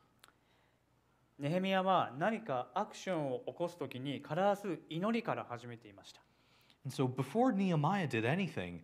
[1.39, 6.19] ネヘミヤは何かアクションを起こすときに必ず祈りから始めていました。
[6.83, 8.81] And so before Nehemiah did anything,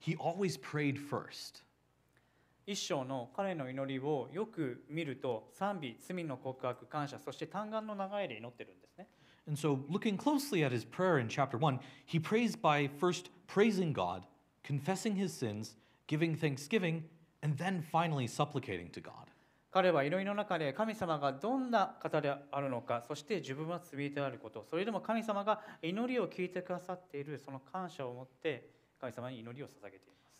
[0.00, 1.64] he always prayed first.
[2.66, 8.87] 一章の彼の祈りをよく見ると賛美、罪の告白、感謝、そして嘆願の流れで祈ってるんですね。
[9.47, 14.25] And so, looking closely at his prayer in chapter 1, he prays by first praising God,
[14.63, 15.75] confessing his sins,
[16.07, 17.03] giving thanksgiving,
[17.41, 19.29] and then finally supplicating to God.
[19.73, 28.69] 彼は祈りの中で神様がどんな方であるのか、そして自分は罪であること、それでも神様が祈りを聞いてくださっているその感謝を持って
[29.01, 30.31] 神様に祈りを捧げています。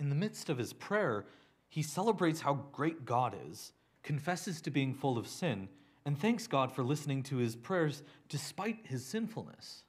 [0.00, 1.24] In the midst of his prayer,
[1.70, 5.68] he celebrates how great God is, confesses to being full of sin,
[6.08, 9.84] and thanks God for listening to his prayers despite his sinfulness.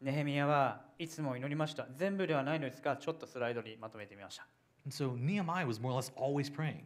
[0.00, 1.86] ネヘミヤはいつも祈りました。
[1.96, 4.46] 全部ではないのですが、ちょっとスライドにまとめてみました。
[4.84, 6.84] And so Nehemiah was more or less always praying.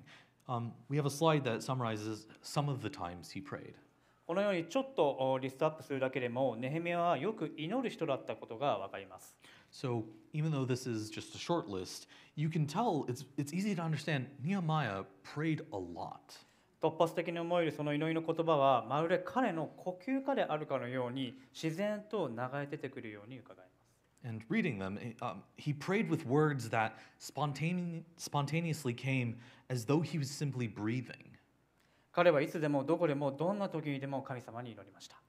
[0.49, 3.75] Um, we have a slide that summarizes some of the times he prayed.
[4.27, 9.37] このようにちょっとおリストアップするだけでも、ネヘミヤはよく祈る人だったことがわかります。
[9.71, 13.75] So even though this is just a short list, you can tell it's, it's easy
[13.75, 16.39] to understand Nehemiah prayed a lot.
[16.82, 23.68] 突発的に思えるその祈りの言葉は、まるで彼の呼吸歌であるかのように、自然と流れ出てくるように伺います。
[24.24, 29.38] And reading them, eh, um, he prayed with words that spontane- spontaneously came
[29.70, 31.38] as though he was simply breathing.
[32.12, 35.22] 彼はいつでもどこでもどんな時にでも神様に祈りました。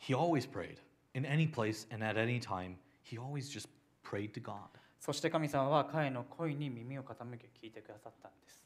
[0.00, 0.78] He always prayed.
[1.14, 3.68] In any place and at any time, he always just
[4.02, 4.56] prayed to God.
[4.98, 8.62] そして神様は彼の声に耳を傾け聞いてくださったんです。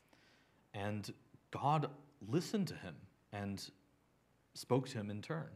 [0.74, 1.14] And
[1.50, 1.90] God
[2.27, 2.95] listened to him
[3.31, 3.71] and
[4.53, 5.47] spoke to him in turn.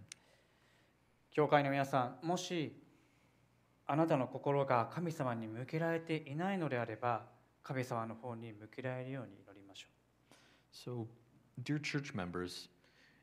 [1.32, 2.80] 教会の皆さん、もし
[3.88, 7.26] あなたの心が神様に向けられていないのであれば、
[7.64, 9.88] 神様の方に向けられるように祈りましょ
[10.72, 11.08] So,
[11.64, 12.68] dear church members,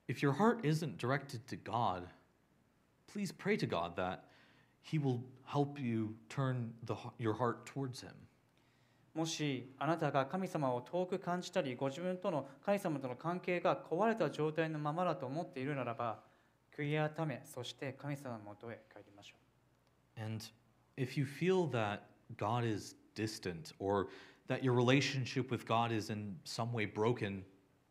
[0.09, 2.07] if your heart isn't directed to God,
[3.13, 4.25] please pray to God that
[4.83, 8.15] He will help you turn the, your heart towards Him.
[9.16, 9.20] う。
[9.20, 16.20] もしあなたが神様を遠く感じたり、ご自分との神様との関係が壊れた状態のままだと思っているならば、
[16.78, 20.22] 悔い改め、そして神様のもとへ帰りましょう。
[20.22, 20.46] And
[20.98, 22.00] if you feel that
[22.38, 24.08] God is distant or
[24.48, 27.44] that your relationship with God is in some way broken,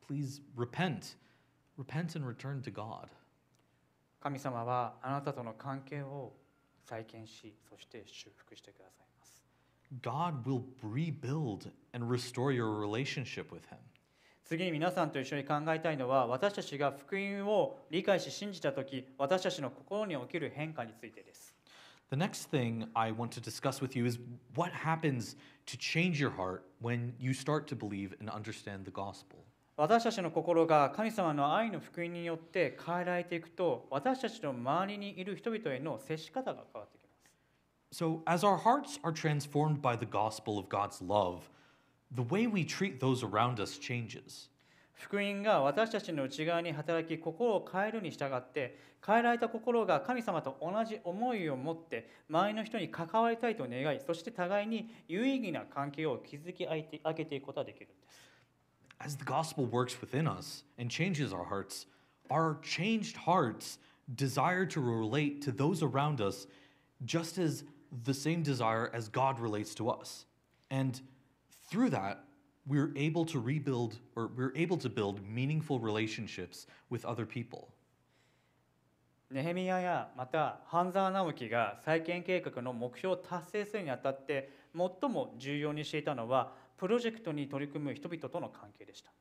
[0.07, 1.17] please repent.
[1.77, 3.09] Repent and return to God.
[4.21, 6.33] 神様はあなたとの関係を
[6.85, 9.04] 再建し、そして修復してください。
[10.03, 13.79] God will rebuild and restore your relationship with Him.
[14.45, 21.55] 次に皆さんと一緒に考えたいのは私たちが福音を理解し信じた時私たちの心に起きる変化についてです
[22.11, 24.19] The next thing I want to discuss with you is
[24.55, 29.39] what happens to change your heart when you start to believe and understand the gospel.
[29.77, 37.04] 私たちの心が神様の愛の福音によって変えられていくと私たちの周りにいる人々への接し方が変わってきます
[37.94, 41.50] So, as our hearts are transformed by the gospel of God's love,
[42.12, 44.50] the way we treat those around us changes.
[44.94, 58.20] 福音が私たちの内側に働き心を変えるに従って変えられた心が神様と同じ思いを持って周りの人に関わりたいと願いそして互いに有意義な関係を築き上げて上げていくことができるんです
[59.00, 61.88] As the gospel works within us and changes our hearts,
[62.30, 63.80] our changed hearts
[64.14, 66.48] desire to relate to those around us
[67.06, 67.64] just as
[68.04, 70.26] the same desire as God relates to us.
[70.70, 71.00] And
[71.70, 72.24] through that,
[72.68, 77.70] we're able to rebuild or we're able to build meaningful relationships with other people.
[79.32, 89.12] ネヘミヤやまた半沢直樹が再建計画の目標を達成するにあたって最も重要にしていたのはプロジェクトに取り組む人々との関係でした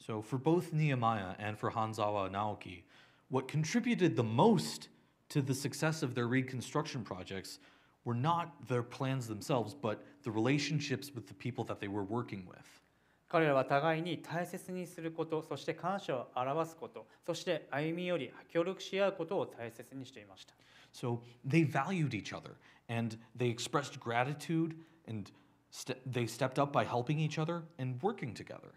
[0.00, 2.82] So, for both Nehemiah and for Hanzawa Naoki,
[3.30, 4.88] what contributed the most
[5.28, 7.60] to the success of their reconstruction projects
[8.06, 12.46] were not their plans themselves, but the relationships with the people that they were working
[12.46, 12.82] with.
[13.28, 20.52] 彼らは互いに大切にすることそして感謝を表すことそして歩み寄り協力し合うことを大切にしていました
[20.92, 22.50] So, they valued each other
[22.90, 24.74] and they expressed gratitude
[25.08, 25.30] and
[25.70, 28.68] ste- they stepped up by helping each other and working together.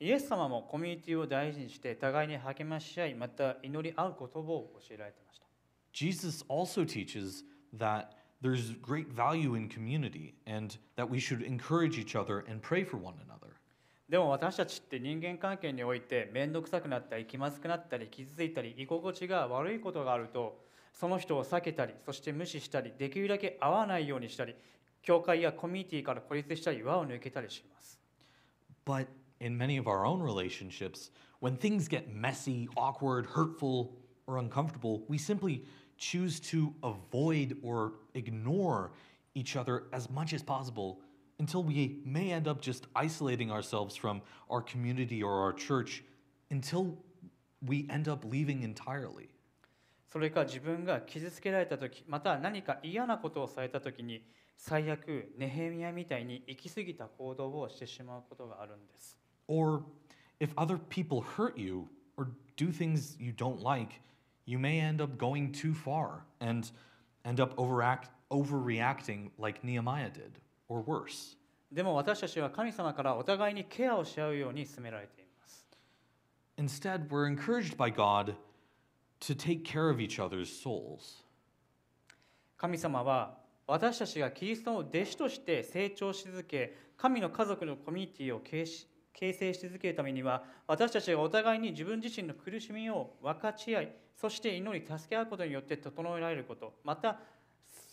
[0.00, 5.46] イエス様もコミュニティを大事にして互いに励まし合いまた祈り合う言葉を教えられていました
[5.92, 7.44] Jesus also teaches
[7.78, 12.84] that there's great value in community and that we should encourage each other and pray
[12.84, 13.52] for one another.
[14.08, 20.60] でも私たちって人間関係において面倒くさくなったり気まずくなったり傷ついたり居心地が悪いことがあると
[20.92, 24.54] その人を避けたりそして無視したりできるだけ会わないようにしたり
[25.00, 27.98] 教会やコミュニティから孤立したり輪を抜けたりします
[28.84, 29.06] But
[29.40, 33.92] in many of our own relationships, when things get messy, awkward, hurtful,
[34.26, 35.64] or uncomfortable, we simply
[35.96, 38.90] choose to avoid or ignore
[39.34, 41.00] each other as much as possible
[41.38, 46.04] until we may end up just isolating ourselves from our community or our church
[46.50, 46.96] until
[47.66, 49.28] we end up leaving entirely.
[50.12, 54.22] それか自分が傷つけられた時また何か嫌なことをされた時に
[54.58, 59.84] 最悪ネヘミヤみたいに行き過ぎた行動をしてしまうことがあるんです Or
[60.38, 61.88] if other people hurt you
[62.18, 62.28] or
[62.58, 64.00] do things you don't like,
[64.46, 66.70] you may end up going too far and
[67.24, 70.38] end up overact, overreacting like Nehemiah did,
[70.68, 71.36] or worse.
[71.70, 75.66] でも私たちは神様からお互いにケアをし合うように勧められています
[76.58, 78.34] Instead, we're encouraged by God
[79.20, 81.24] to take care of each other's souls.
[82.58, 88.86] 神様は私たちがキリストの弟子として成長し続け神の家族のコミュニティを形し
[89.17, 97.19] 形成し続けるためには私たちがお互いに自分自身の苦しみを分かち合いそして祈り助け合うことによって整えられることまた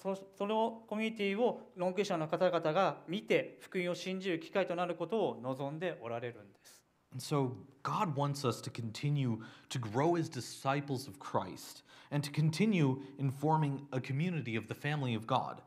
[0.02, 6.82] そそのコミュニティをノンクリスチャンの方々が見て福音を信じる機会となることを望んでおられるんです。
[7.14, 7.52] And so,
[7.84, 9.38] God wants us to continue
[9.70, 15.14] to grow as disciples of Christ and to continue informing a community of the family
[15.14, 15.62] of God,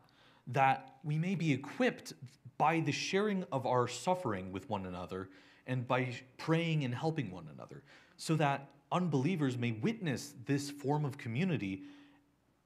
[0.46, 2.14] that we may be equipped
[2.59, 5.29] by the sharing of our suffering with one another
[5.67, 7.83] and by praying and helping one another,
[8.17, 11.83] so that unbelievers may witness this form of community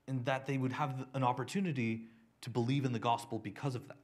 [0.08, 2.02] and that they would have an opportunity
[2.40, 3.96] to believe in the gospel because of that.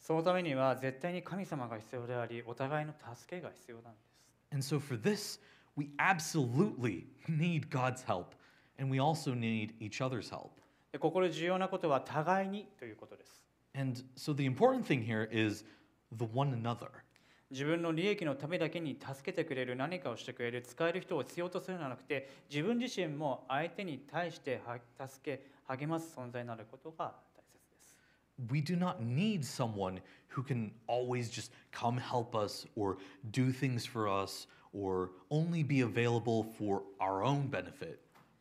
[0.00, 4.14] そのためには絶対に神様が必要でありお互いの助けが必要なんです。
[4.52, 5.40] And so, for this,
[5.76, 8.34] we absolutely need God's help,
[8.78, 10.50] and we also need each other's help.
[10.92, 13.42] でここで重要なことは互いにということです。
[13.78, 15.64] And so, the important thing here is
[16.16, 16.90] the one another.
[17.50, 27.96] 自分の利益のためだけに助けてくれる何かをしてくれる使える人を必要とするのではなくて自分自身も相手に対しては助け励ます存在になることが大切です。
[28.50, 30.00] We do not need someone
[30.34, 32.96] who can always just come help us or
[33.30, 38.00] do things for us or only be available for our own benefit.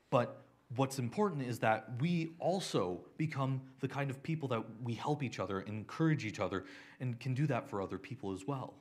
[0.10, 0.44] But
[0.76, 5.40] what's important is that we also become the kind of people that we help each
[5.40, 6.66] other, encourage each other,
[7.00, 8.74] and can do that for other people as well.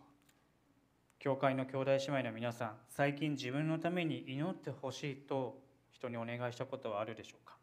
[1.18, 5.56] 教会の兄弟姉妹の皆さん最近自分のために祈ってほしいと
[5.92, 7.56] 人にお願いしたことはあるでしょうか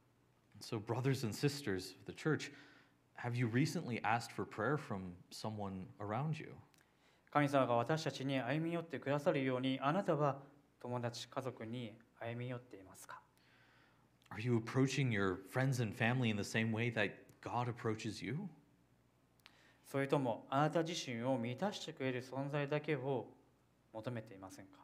[0.62, 2.52] So, brothers and sisters of the church,
[3.16, 6.54] have you recently asked for prayer from someone around you?
[7.32, 10.40] 神様が私たちに歩み寄ってくださるようにあなたは
[10.82, 13.20] 友達家族に歩み寄っていますか
[14.31, 17.11] Are you approaching your friends and family in the same way that
[17.41, 18.49] God approaches you?
[19.87, 23.27] それともあなた自身を満たしてくれる存在だけを
[23.93, 24.81] 求めていませんか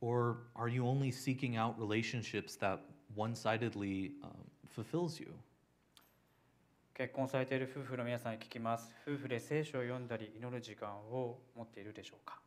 [0.00, 2.80] Or are you only seeking out relationships that
[3.14, 4.30] one sidedly um,
[4.66, 5.34] fulfills you?
[6.94, 12.38] 結婚されている夫婦の皆さんに聞きます夫婦で聖書を読んだり祈る時間を持っているでしょうか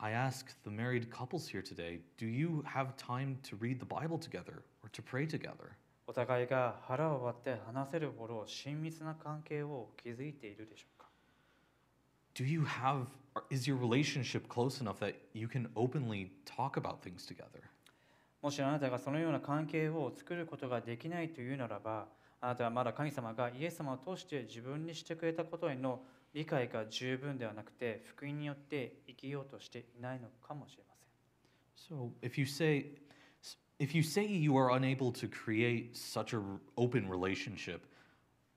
[0.00, 4.18] I ask the married couples here today do you have time to read the Bible
[4.18, 5.76] together or to pray together?
[6.06, 11.08] お互いが腹を割って話せるほど親密な関係を築いているでしょうか
[12.34, 13.06] Do you have,
[13.50, 17.62] is your relationship close enough that you can openly talk about things together?
[18.42, 22.08] もしあなたがそのような関係を作ることができないというならば
[22.42, 26.00] あなたはまだ神様がイエス様を通して自分にしてくれたことへの
[26.34, 31.04] 理解が十分ではなくて福音によって生きようとしていないのかもしれません
[31.76, 32.86] So if you say
[33.78, 37.80] if you say you are unable to create such a r- open relationship,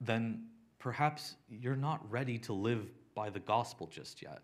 [0.00, 0.44] then
[0.78, 4.40] perhaps you're not ready to live by the gospel just yet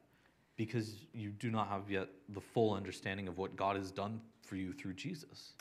[0.57, 4.57] because you do not have yet the full understanding of what God has done for
[4.57, 5.55] you through Jesus.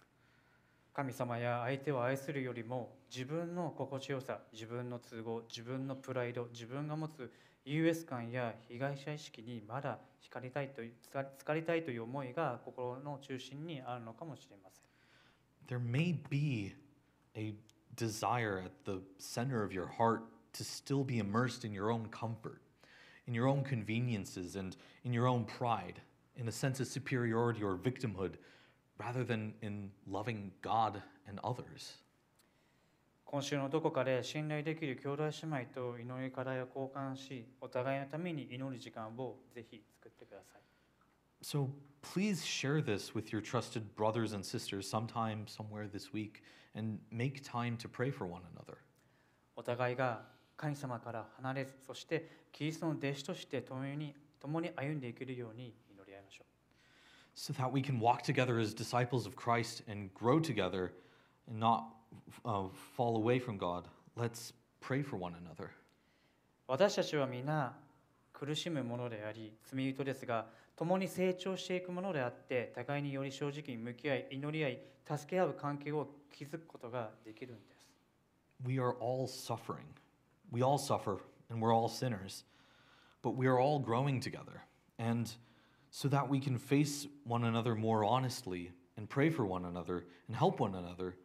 [0.93, 7.31] 神様や相手を愛するよりも自分の心地よさ自分の都合自分のプライド自分が持つ
[7.64, 14.84] 優越感や被害者意識にまだ惹かれたいという疲疲れたいという思いが心の中心にあるのかもしれません
[15.68, 16.72] There may be
[17.36, 17.54] a
[17.94, 20.22] desire at the center of your heart
[20.54, 22.62] to still be immersed in your own comfort,
[23.26, 26.00] in your own conveniences, and in your own pride,
[26.36, 28.36] in a sense of superiority or victimhood,
[28.98, 31.98] rather than in loving God and others.
[33.33, 40.61] 今週のどこかで信頼できる兄弟姉妹と祈り課題を交換しお互いのために祈る時間をぜひ作ってください
[41.41, 41.67] So
[42.03, 46.43] please share this with your trusted brothers and sisters sometime, somewhere this week,
[46.75, 48.77] and make time to pray for one another.
[49.55, 50.21] お互いが
[50.55, 56.45] 神様から離れずそしてキリストの弟子として共に共に歩んでいけるように祈り合いましょう
[57.35, 60.91] so that we can walk together as disciples of Christ and grow together
[61.47, 62.02] and not
[62.44, 63.84] uh, fall away from God.
[64.16, 65.70] Let's pray for one another.
[66.66, 67.74] 私たちは皆
[68.32, 70.46] 苦しむものであり罪人ですが
[70.76, 77.88] 共に成長していくものであって互いにより正直に向き合い祈り合い助け合う関係を築くことができるんです
[78.64, 79.86] We are all suffering.
[80.50, 81.18] We all suffer,
[81.48, 82.44] and we're all sinners.
[83.22, 84.64] But we are all growing together.
[84.98, 85.30] And
[85.90, 90.36] so that we can face one another more honestly and pray for one another and
[90.36, 91.16] help one another,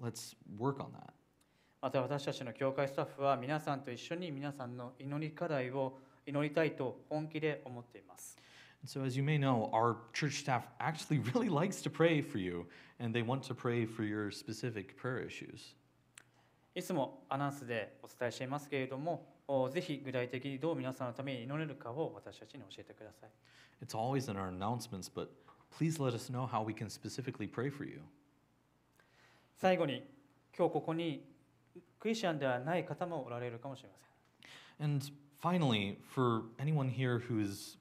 [0.00, 1.12] let's work on that.
[1.82, 8.36] また私たちの教会スタッフは皆さんと一緒に皆さんの祈り課題を祈りたいと本気で思っています
[8.82, 12.38] And so, as you may know, our church staff actually really likes to pray for
[12.38, 12.66] you,
[13.00, 15.74] and they want to pray for your specific prayer issues.
[16.74, 23.30] いつもアナウンスでお伝えしていますけれどもおぜひ具体的にどう皆さんのために祈れるかを私たちに教えてください
[23.82, 25.28] It's always in our announcements, but
[25.70, 28.02] please let us know how we can specifically pray for you.
[29.61, 30.03] 最後に
[30.57, 31.23] 今日ここに
[31.99, 34.11] クリスチャンではない方もおられるかもしれません
[34.83, 35.05] And
[35.39, 37.77] finally, for anyone here who is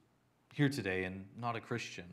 [0.55, 2.05] here today and not a Christian,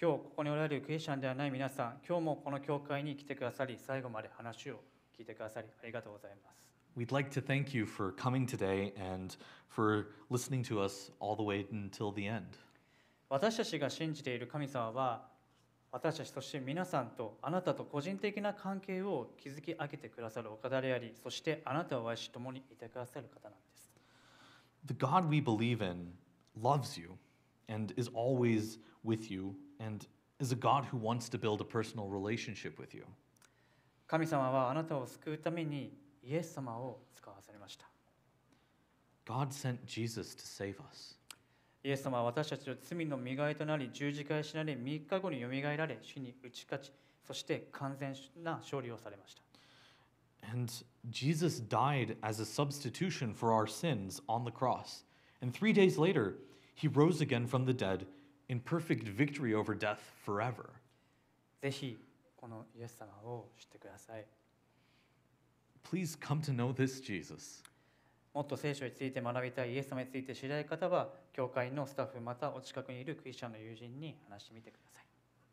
[0.00, 4.80] 今日ここにおられるクリスチャンではない皆さん今日もこの教会に来てくださり最後まで話を
[5.16, 6.56] 聞いてくださりありがとうございます
[6.98, 9.36] we'd like to thank you for coming today and
[9.68, 12.58] for listening to us all the way until the end.
[13.28, 15.35] 私たちが信じている神様は
[15.96, 23.88] 私たちそして皆さんとあなたと個人的な関係を築き上げてくださるお方でありそしてあなたを愛し共にいてくださる方なんです
[24.84, 26.12] The God we believe in
[26.62, 27.12] loves you
[27.70, 30.06] and is always with you and
[30.38, 33.06] is a God who wants to build a personal relationship with you.
[34.06, 37.86] 神様はあなたを救うためにイエス様を使わされました
[39.24, 41.16] God sent Jesus to save us.
[41.86, 46.92] イエス様は私たちの罪の身代わりとなり十字架に死なれ3日後によみがえられ死に打ち勝ち
[47.24, 48.12] そして完全
[48.42, 49.42] な勝利をされました
[50.52, 50.72] And
[51.10, 55.04] Jesus died as a substitution for our sins on the cross.
[55.40, 56.34] And three days later,
[56.74, 58.06] he rose again from the dead
[58.48, 60.70] in perfect victory over death forever.
[61.62, 61.96] ぜひ
[62.36, 64.26] このイエス様を知ってください
[65.84, 67.62] Please come to know this Jesus.
[68.36, 75.06] もっと聖書について学びたいイエス様について知りたい方は教会のスタッフまたお近くにいるクリスチャンの友人に話してみてください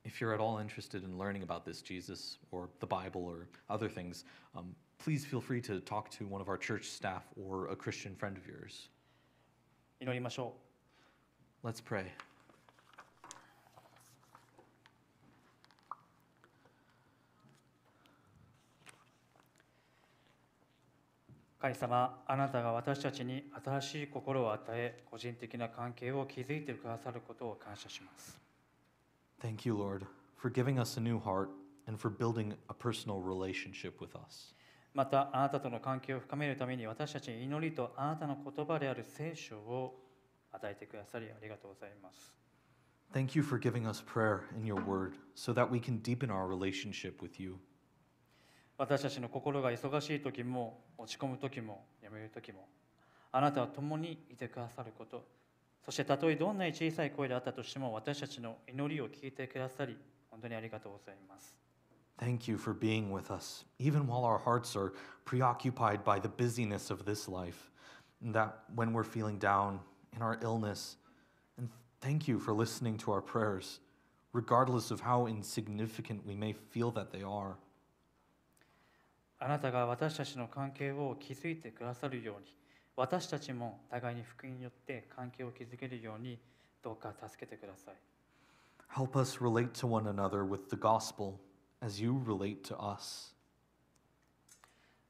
[0.05, 3.87] If you're at all interested in learning about this Jesus or the Bible or other
[3.87, 7.75] things, um, please feel free to talk to one of our church staff or a
[7.77, 8.89] Christian friend of yours.
[10.01, 10.51] 祈りましょ
[11.63, 12.07] Let's pray.
[21.63, 28.37] 神様あなたが私たちに新しい心を与え個人的な関係を築いてくださることを感謝します
[29.41, 30.05] Thank you, Lord,
[30.35, 31.51] for giving us a new heart
[31.87, 34.53] and for building a personal relationship with us.
[34.93, 39.97] またあなたとの関係を深めるために私たちに祈りとあなたの言葉である聖書を
[40.51, 42.33] 与えてくださりありがとうございます
[43.13, 46.45] Thank you for giving us prayer in your word so that we can deepen our
[46.45, 47.57] relationship with you.
[48.77, 52.67] 私たちの心が忙しい時も落ち込む時もやめる時も
[53.31, 55.25] あなたは共にいてくださること
[55.85, 59.97] そしてたとえどんなに小さい声であったとしても私たちの祈りを聞いてくださり
[60.31, 61.55] 本当にありがとうございます
[62.19, 64.93] Thank you for being with us, even while our hearts are
[65.25, 67.71] preoccupied by the busyness of this life,
[68.23, 69.79] and that when we're feeling down
[70.15, 70.97] in our illness.
[71.57, 71.69] And
[72.01, 73.79] thank you for listening to our prayers,
[74.31, 77.57] regardless of how insignificant we may feel that they are.
[79.43, 82.55] あなたが私たちの関係を築いてくださるように
[82.95, 86.39] 私たちも互いに福音によって関係を築けるように
[86.81, 87.95] どうか助けてください
[88.95, 91.33] Help us relate to one another with the gospel
[91.81, 93.35] as you relate to us.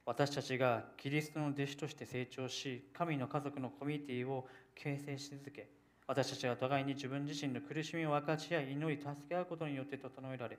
[0.04, 5.70] 私たちがキリストの弟子として成長し神の家族のコミュニティを形成し続け
[6.08, 10.58] 私たちが互いに自分自身の苦しみを分かち合い祈り助け合うことによって整えられ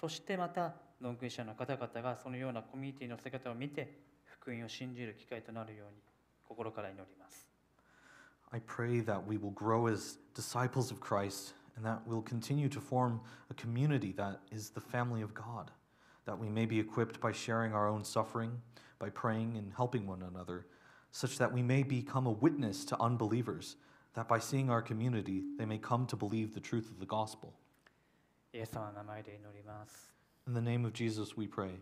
[0.00, 6.01] そしてまたノンクリスチャンの方々がそのようなコミュニティの姿を見て福音を信じる機会となるように
[6.47, 7.47] 心から祈ります
[8.51, 12.79] I pray that we will grow as disciples of Christ and that we'll continue to
[12.79, 13.19] form
[13.51, 15.69] a community that is the family of God,
[16.25, 18.51] that we may be equipped by sharing our own suffering,
[18.99, 20.65] by praying and helping one another,
[21.11, 23.75] such that we may become a witness to unbelievers,
[24.15, 27.53] that by seeing our community, they may come to believe the truth of the gospel.
[28.53, 30.10] イエス様の名前で祈ります
[30.46, 31.80] In the name of Jesus, we pray.